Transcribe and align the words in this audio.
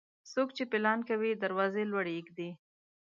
څوک 0.31 0.49
چې 0.57 0.63
پيلان 0.71 0.99
کوي، 1.09 1.31
دروازې 1.43 1.83
لوړي 1.91 2.13
اېږدي. 2.15 2.49